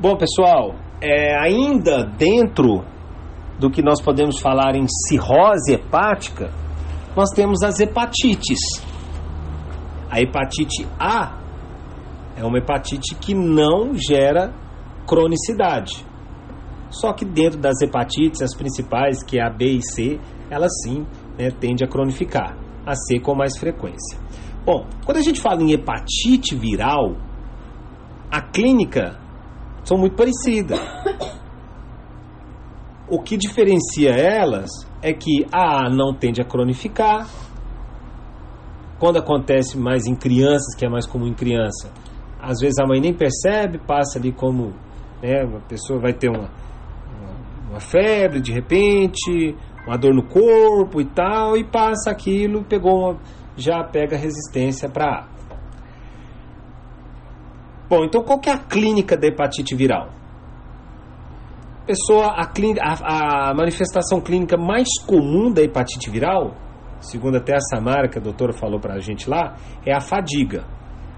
[0.00, 2.82] Bom, pessoal, é, ainda dentro
[3.58, 6.50] do que nós podemos falar em cirrose hepática,
[7.14, 8.58] nós temos as hepatites.
[10.10, 11.38] A hepatite A
[12.34, 14.54] é uma hepatite que não gera
[15.06, 16.02] cronicidade.
[16.88, 21.06] Só que dentro das hepatites, as principais, que é a B e C, elas sim
[21.38, 22.56] né, tendem a cronificar,
[22.86, 24.18] a C com mais frequência.
[24.64, 27.16] Bom, quando a gente fala em hepatite viral,
[28.30, 29.20] a clínica
[29.90, 30.78] são muito parecidas.
[33.08, 34.70] O que diferencia elas
[35.02, 37.28] é que a A não tende a cronificar.
[39.00, 41.90] Quando acontece mais em crianças, que é mais comum em criança,
[42.40, 44.72] às vezes a mãe nem percebe, passa ali como
[45.20, 46.48] né, uma pessoa vai ter uma,
[47.68, 53.18] uma, febre de repente, uma dor no corpo e tal, e passa aquilo, pegou uma,
[53.56, 55.39] já pega resistência para A.
[57.90, 60.10] Bom, então qual que é a clínica da hepatite viral?
[61.84, 66.54] Pessoa, a, clínica, a, a manifestação clínica mais comum da hepatite viral,
[67.00, 70.64] segundo até a Samara, que a doutora falou para a gente lá, é a fadiga.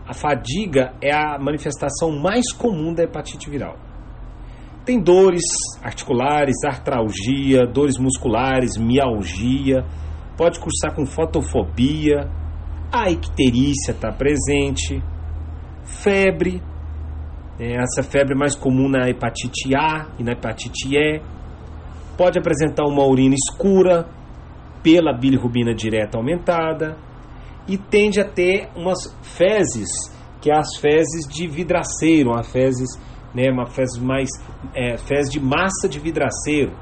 [0.09, 3.77] A fadiga é a manifestação mais comum da hepatite viral.
[4.83, 5.45] Tem dores
[5.83, 9.85] articulares, artralgia, dores musculares, mialgia,
[10.39, 12.31] pode cursar com fotofobia,
[12.91, 15.03] a icterícia está presente,
[15.85, 16.63] febre,
[17.59, 21.21] é, essa febre mais comum na hepatite A e na hepatite E,
[22.17, 24.07] pode apresentar uma urina escura
[24.83, 26.97] pela bilirrubina direta aumentada
[27.69, 29.89] e tende a ter umas fezes,
[30.41, 32.99] que é as fezes de vidraceiro, uma fezes,
[33.35, 34.29] né, uma fezes mais
[34.75, 36.73] é, fezes de massa de vidraceiro.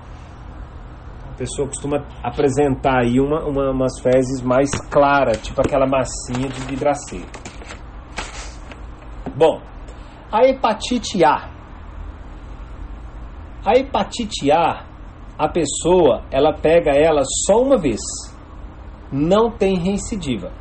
[1.32, 6.60] A pessoa costuma apresentar aí uma, uma, umas fezes mais claras, tipo aquela massinha de
[6.62, 7.39] vidraceiro.
[9.36, 9.60] Bom,
[10.32, 11.50] a hepatite A.
[13.64, 14.86] A hepatite A,
[15.38, 18.00] a pessoa, ela pega ela só uma vez.
[19.12, 20.52] Não tem reincidiva.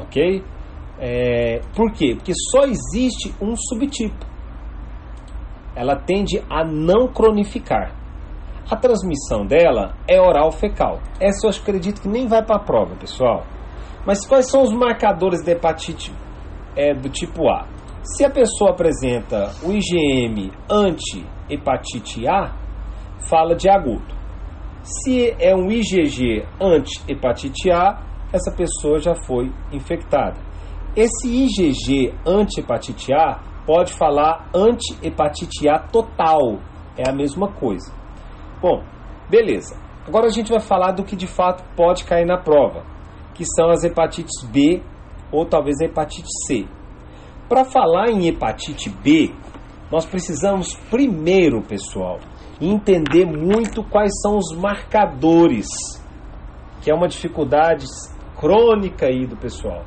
[0.00, 0.42] Ok?
[0.98, 2.14] É, por quê?
[2.16, 4.26] Porque só existe um subtipo.
[5.76, 7.94] Ela tende a não cronificar.
[8.70, 11.00] A transmissão dela é oral fecal.
[11.20, 13.44] Essa eu acredito que nem vai para a prova, pessoal.
[14.04, 16.12] Mas quais são os marcadores da hepatite
[16.78, 17.66] é do tipo A.
[18.04, 22.54] Se a pessoa apresenta o IgM anti-hepatite A,
[23.28, 24.16] fala de agudo.
[24.82, 28.00] Se é um IgG anti-hepatite A,
[28.32, 30.40] essa pessoa já foi infectada.
[30.96, 36.60] Esse IgG anti-hepatite A pode falar anti-hepatite A total,
[36.96, 37.92] é a mesma coisa.
[38.62, 38.82] Bom,
[39.28, 39.76] beleza.
[40.06, 42.84] Agora a gente vai falar do que de fato pode cair na prova,
[43.34, 44.82] que são as hepatites B
[45.32, 46.66] ou talvez a hepatite C.
[47.48, 49.32] Para falar em hepatite B,
[49.90, 52.18] nós precisamos primeiro, pessoal,
[52.60, 55.66] entender muito quais são os marcadores,
[56.82, 57.86] que é uma dificuldade
[58.38, 59.84] crônica aí do pessoal.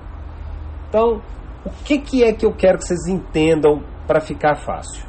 [0.90, 1.22] Então,
[1.63, 5.06] o que, que é que eu quero que vocês entendam para ficar fácil?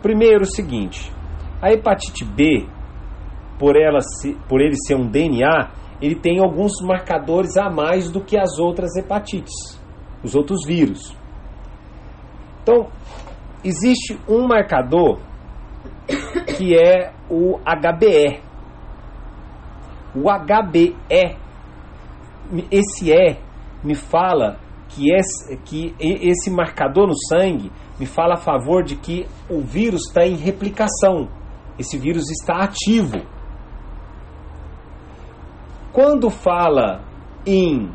[0.00, 1.12] Primeiro, o seguinte:
[1.60, 2.66] a hepatite B,
[3.58, 4.00] por, ela,
[4.48, 5.70] por ele ser um DNA,
[6.04, 9.80] ele tem alguns marcadores a mais do que as outras hepatites,
[10.22, 11.16] os outros vírus.
[12.62, 12.88] Então,
[13.64, 15.18] existe um marcador
[16.58, 18.42] que é o HBE.
[20.14, 20.94] O HBE,
[22.70, 23.38] esse E
[23.82, 24.58] me fala
[24.90, 30.02] que esse, que esse marcador no sangue me fala a favor de que o vírus
[30.06, 31.30] está em replicação.
[31.78, 33.22] Esse vírus está ativo.
[35.94, 37.02] Quando fala
[37.46, 37.88] em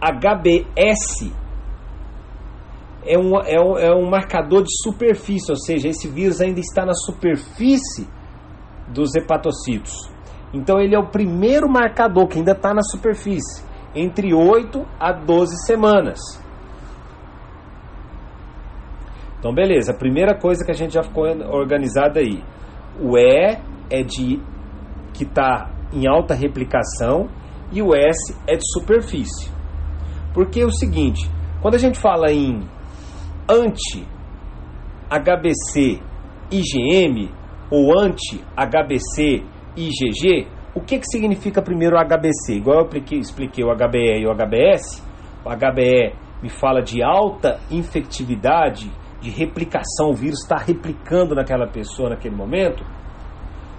[0.00, 1.30] HBS,
[3.04, 6.86] é um, é, um, é um marcador de superfície, ou seja, esse vírus ainda está
[6.86, 8.08] na superfície
[8.88, 9.92] dos hepatocitos.
[10.54, 13.62] Então ele é o primeiro marcador que ainda está na superfície,
[13.94, 16.18] entre 8 a 12 semanas.
[19.38, 22.42] Então beleza, a primeira coisa que a gente já ficou organizada aí.
[22.98, 23.58] O E
[23.90, 24.40] é de
[25.12, 27.28] que está em alta replicação
[27.72, 29.50] e o S é de superfície.
[30.32, 31.28] Porque é o seguinte,
[31.60, 32.60] quando a gente fala em
[33.48, 34.08] anti-HBC
[36.50, 37.30] IgM
[37.70, 39.42] ou anti-HBC
[39.76, 42.54] IgG, o que, que significa primeiro o HBC?
[42.54, 42.88] Igual eu
[43.18, 45.02] expliquei o HBE e o HBS,
[45.44, 48.90] o HBE me fala de alta infectividade,
[49.20, 52.84] de replicação, o vírus está replicando naquela pessoa naquele momento,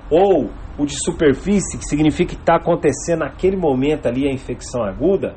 [0.09, 5.35] ou o de superfície, que significa que está acontecendo naquele momento ali a infecção aguda,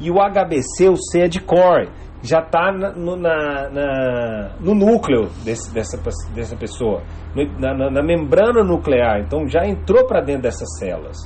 [0.00, 1.88] e o HBC, o C é de core,
[2.22, 6.00] já está no, na, na, no núcleo desse, dessa,
[6.34, 7.02] dessa pessoa,
[7.58, 9.20] na, na, na membrana nuclear.
[9.20, 11.16] Então já entrou para dentro dessas células.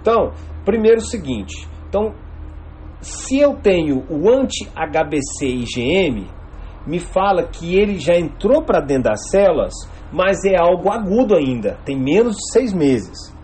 [0.00, 0.32] Então,
[0.64, 2.12] primeiro o seguinte: então,
[3.00, 6.26] se eu tenho o anti-HBC IgM,
[6.86, 9.74] me fala que ele já entrou para dentro das células,
[10.12, 13.34] mas é algo agudo ainda, tem menos de seis meses.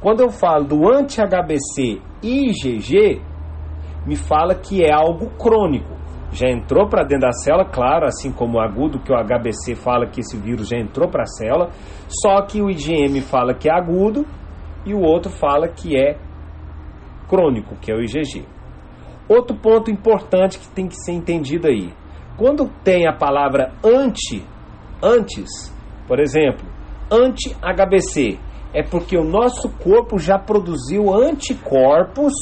[0.00, 3.20] Quando eu falo do anti-HBC IgG,
[4.06, 6.02] me fala que é algo crônico
[6.32, 10.06] já entrou para dentro da célula, claro, assim como o agudo, que o HBC fala
[10.06, 11.70] que esse vírus já entrou para a célula,
[12.08, 14.26] só que o IgM fala que é agudo
[14.86, 16.16] e o outro fala que é
[17.28, 18.46] crônico, que é o IgG.
[19.28, 21.92] Outro ponto importante que tem que ser entendido aí.
[22.36, 24.42] Quando tem a palavra anti,
[25.02, 25.71] antes,
[26.06, 26.66] por exemplo,
[27.10, 28.38] anti-HBC,
[28.74, 32.32] é porque o nosso corpo já produziu anticorpos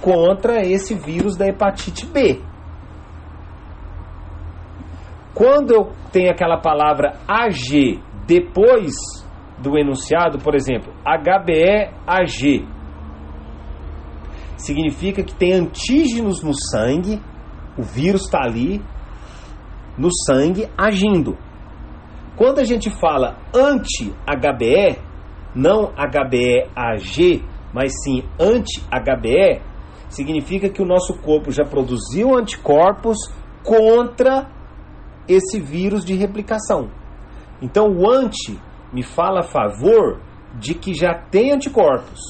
[0.00, 2.40] contra esse vírus da hepatite B.
[5.34, 8.92] Quando eu tenho aquela palavra AG depois
[9.58, 12.66] do enunciado, por exemplo, HBE-AG,
[14.56, 17.20] significa que tem antígenos no sangue,
[17.76, 18.82] o vírus está ali
[19.96, 21.36] no sangue agindo.
[22.38, 24.96] Quando a gente fala anti-HBE,
[25.56, 27.44] não HBE-AG,
[27.74, 29.60] mas sim anti-HBE,
[30.08, 33.18] significa que o nosso corpo já produziu anticorpos
[33.64, 34.48] contra
[35.26, 36.90] esse vírus de replicação.
[37.60, 38.56] Então o anti
[38.92, 40.20] me fala a favor
[40.54, 42.20] de que já tem anticorpos.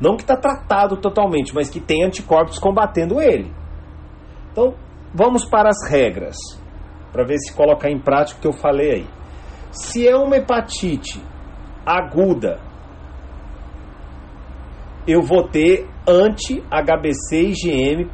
[0.00, 3.52] Não que está tratado totalmente, mas que tem anticorpos combatendo ele.
[4.50, 4.74] Então,
[5.14, 6.36] vamos para as regras,
[7.14, 9.06] para ver se colocar em prática o que eu falei aí.
[9.70, 11.22] Se é uma hepatite
[11.86, 12.60] aguda,
[15.06, 18.10] eu vou ter anti-HBC IgM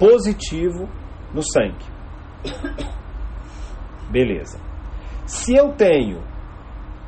[0.00, 0.88] positivo
[1.32, 1.86] no sangue.
[4.10, 4.60] Beleza.
[5.26, 6.20] Se eu tenho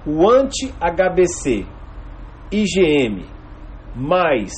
[0.06, 1.66] o anti-HBC
[2.52, 3.26] IgM
[3.96, 4.52] mais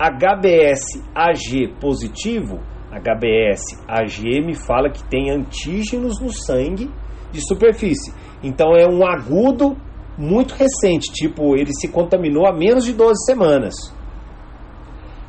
[0.00, 2.60] HBS AG positivo,
[2.90, 6.90] HBS AG me fala que tem antígenos no sangue
[7.30, 8.12] de superfície.
[8.42, 9.76] Então é um agudo
[10.18, 13.74] muito recente, tipo, ele se contaminou há menos de 12 semanas.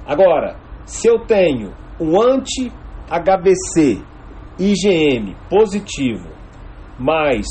[0.05, 4.01] Agora, se eu tenho o anti-HBC
[4.59, 6.29] IgM positivo
[6.99, 7.45] mais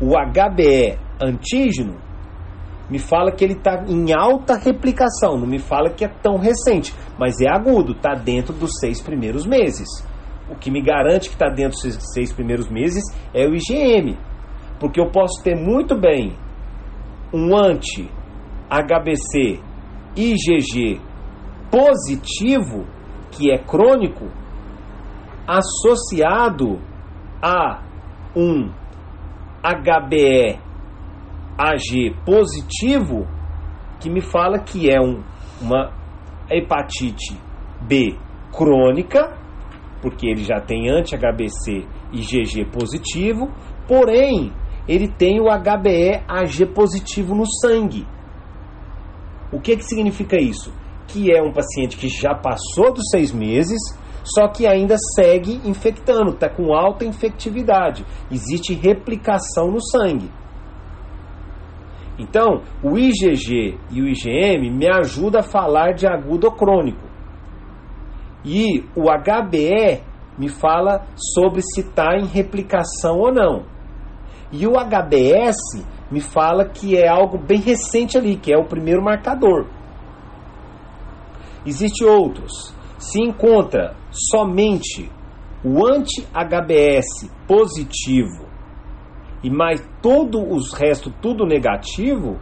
[0.00, 1.96] o HBE antígeno,
[2.90, 6.94] me fala que ele está em alta replicação, não me fala que é tão recente,
[7.18, 9.86] mas é agudo, está dentro dos seis primeiros meses.
[10.50, 13.04] O que me garante que está dentro dos seis primeiros meses
[13.34, 14.16] é o IgM,
[14.80, 16.32] porque eu posso ter muito bem
[17.32, 18.08] um anti-HBC
[20.16, 21.00] IgG
[21.70, 22.86] positivo,
[23.30, 24.26] que é crônico,
[25.46, 26.80] associado
[27.42, 27.82] a
[28.34, 28.70] um
[29.62, 30.67] HBE
[31.58, 33.26] AG positivo,
[34.00, 35.24] que me fala que é um,
[35.60, 35.92] uma
[36.48, 37.36] hepatite
[37.82, 38.16] B
[38.56, 39.36] crônica,
[40.00, 43.50] porque ele já tem anti-HBC e GG positivo,
[43.88, 44.52] porém
[44.86, 48.06] ele tem o HBE AG positivo no sangue.
[49.52, 50.72] O que, que significa isso?
[51.08, 53.80] Que é um paciente que já passou dos seis meses,
[54.22, 58.04] só que ainda segue infectando, está com alta infectividade.
[58.30, 60.30] Existe replicação no sangue.
[62.18, 67.06] Então, o IgG e o IgM me ajudam a falar de agudo crônico.
[68.44, 70.02] E o HBE
[70.36, 73.64] me fala sobre se está em replicação ou não.
[74.50, 75.56] E o HBS
[76.10, 79.66] me fala que é algo bem recente ali, que é o primeiro marcador.
[81.66, 85.10] Existem outros se encontra somente
[85.64, 88.47] o anti-HBS positivo
[89.42, 92.38] e mais todo os restos tudo negativo,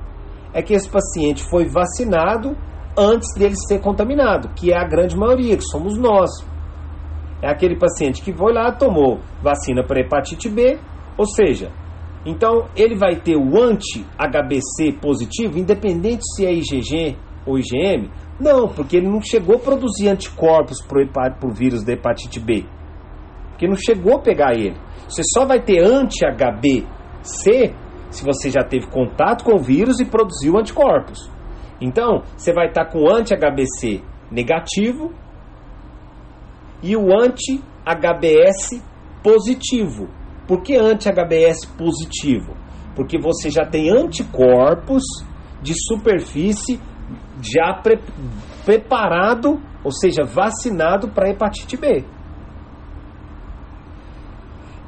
[0.53, 2.57] é que esse paciente foi vacinado
[2.97, 6.31] antes dele ser contaminado, que é a grande maioria, que somos nós.
[7.43, 10.79] É aquele paciente que foi lá, tomou vacina para hepatite B,
[11.19, 11.71] ou seja,
[12.25, 18.11] então ele vai ter o anti-HBC positivo, independente se é IgG ou IgM,
[18.41, 22.65] não, porque ele não chegou a produzir anticorpos para o vírus da hepatite B.
[23.57, 24.77] Porque não chegou a pegar ele.
[25.09, 27.75] Você só vai ter anti-HBC
[28.11, 31.31] se você já teve contato com o vírus e produziu anticorpos.
[31.81, 35.11] Então, você vai estar com anti-HBC negativo
[36.83, 38.83] e o anti-HBS
[39.23, 40.11] positivo.
[40.47, 42.55] Por que anti-HBS positivo?
[42.95, 45.03] Porque você já tem anticorpos
[45.63, 46.79] de superfície
[47.41, 47.99] já pre
[48.67, 52.05] preparado, ou seja, vacinado para hepatite B.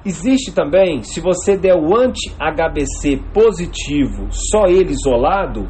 [0.09, 5.69] Existe também, se você der o anti-HBC positivo, só ele isolado,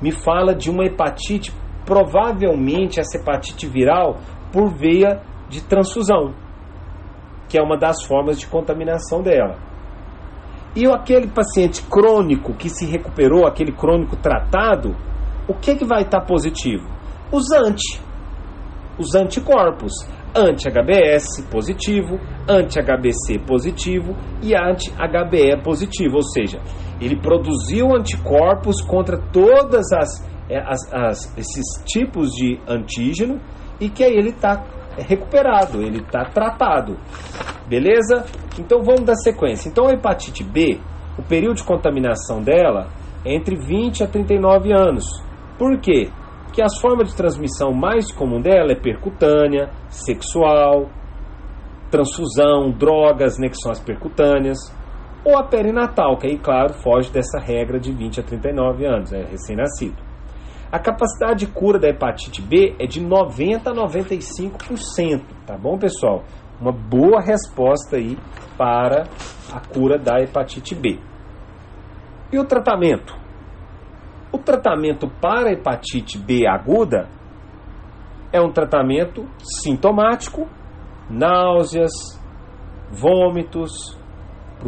[0.00, 1.52] me fala de uma hepatite,
[1.84, 4.18] provavelmente essa hepatite viral
[4.52, 6.32] por veia de transfusão,
[7.48, 9.58] que é uma das formas de contaminação dela.
[10.76, 14.94] E aquele paciente crônico que se recuperou, aquele crônico tratado,
[15.48, 16.88] o que, que vai estar positivo?
[17.32, 18.00] Os anti,
[18.96, 19.92] os anticorpos,
[20.34, 26.60] anti-HBS positivo, anti-HBC positivo e anti-HBE positivo, ou seja,
[27.00, 33.40] ele produziu anticorpos contra todas as, é, as, as esses tipos de antígeno
[33.80, 34.64] e que aí ele está
[34.96, 36.96] recuperado, ele está tratado.
[37.68, 38.24] Beleza?
[38.58, 39.68] Então vamos dar sequência.
[39.68, 40.78] Então a hepatite B,
[41.18, 42.88] o período de contaminação dela
[43.24, 45.04] é entre 20 a 39 anos.
[45.58, 46.10] Por quê?
[46.52, 50.90] Porque as formas de transmissão mais comum dela é percutânea, sexual,
[51.90, 54.58] transfusão, drogas, que as percutâneas,
[55.24, 59.22] ou a perinatal, que aí, claro, foge dessa regra de 20 a 39 anos, é
[59.22, 59.96] recém-nascido.
[60.70, 66.22] A capacidade de cura da hepatite B é de 90 a 95%, tá bom, pessoal?
[66.60, 68.18] Uma boa resposta aí
[68.58, 69.04] para
[69.50, 70.98] a cura da hepatite B.
[72.30, 73.21] E o tratamento?
[74.32, 77.06] O tratamento para hepatite B aguda
[78.32, 79.28] é um tratamento
[79.62, 80.48] sintomático,
[81.10, 81.92] náuseas,
[82.90, 83.96] vômitos,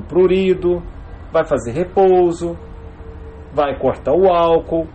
[0.07, 0.83] prurido,
[1.33, 2.59] vai fazer repouso,
[3.55, 4.87] vai cortar o álcool,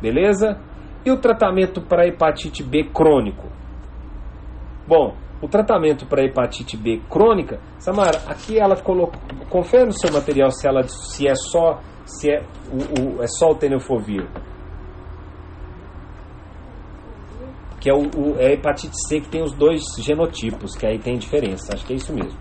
[0.00, 0.60] beleza?
[1.04, 3.48] E o tratamento para hepatite B crônico?
[4.86, 10.52] Bom, o tratamento para hepatite B crônica, Samara, aqui ela colocou, confere no seu material
[10.52, 14.28] se ela se é só se é o, o é só o tenofovir.
[17.80, 20.98] Que é o, o é a hepatite C que tem os dois genotipos, que aí
[20.98, 21.74] tem diferença.
[21.74, 22.38] Acho que é isso mesmo.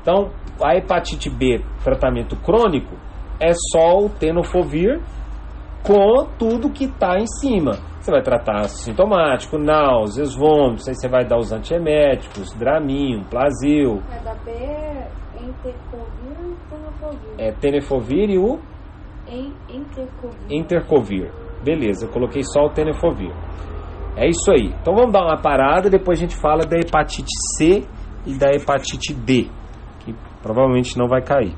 [0.00, 0.30] Então,
[0.62, 2.94] a hepatite B, tratamento crônico,
[3.40, 5.00] é só o tenofovir
[5.82, 7.72] com tudo que está em cima.
[8.00, 14.00] Você vai tratar sintomático, náuseas, vômitos, aí você vai dar os antieméticos, Dramin, Plasil.
[14.12, 14.52] É da B,
[15.40, 17.34] Intercovir e Tenofovir.
[17.38, 18.60] É tenofovir e o
[19.28, 20.46] Em, intercovir.
[20.50, 21.32] Intercovir.
[21.64, 23.32] Beleza, eu coloquei só o tenofovir.
[24.16, 24.72] É isso aí.
[24.80, 27.84] Então vamos dar uma parada, depois a gente fala da hepatite C
[28.24, 29.48] e da hepatite D,
[30.00, 31.56] que provavelmente não vai cair.